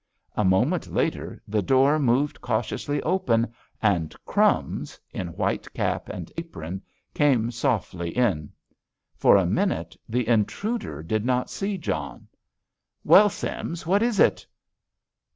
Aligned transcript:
A 0.35 0.43
moment 0.43 0.87
later 0.91 1.43
the 1.47 1.61
door 1.61 1.99
moved 1.99 2.41
cautiously 2.41 3.03
open, 3.03 3.53
and 3.83 4.15
"Crumbs," 4.25 4.99
in 5.11 5.27
white 5.35 5.71
cap 5.75 6.09
and 6.09 6.31
apron, 6.39 6.81
came 7.13 7.51
softly 7.51 8.09
in. 8.09 8.51
For 9.15 9.37
a 9.37 9.45
minute 9.45 9.95
the 10.09 10.27
intruder 10.27 11.03
did 11.03 11.23
not 11.23 11.51
see 11.51 11.77
John. 11.77 12.27
"Well, 13.03 13.29
Sims, 13.29 13.85
what 13.85 14.01
is 14.01 14.19
it?" 14.19 14.43